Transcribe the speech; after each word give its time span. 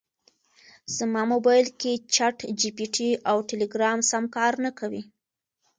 زما 0.97 1.21
مبایل 1.33 1.67
کې 1.79 1.91
چټ 2.15 2.37
جي 2.59 2.69
پي 2.77 2.85
ټي 2.95 3.09
او 3.29 3.37
ټیلیګرام 3.49 3.99
سم 4.09 4.23
کار 4.35 4.53
نکوي 4.65 5.03